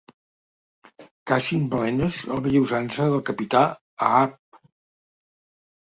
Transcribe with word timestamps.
Cacin 1.33 1.67
balenes 1.75 2.19
a 2.23 2.31
la 2.33 2.47
vella 2.47 2.65
usança 2.65 3.09
del 3.15 3.25
capità 3.31 3.65
Ahab. 4.11 4.63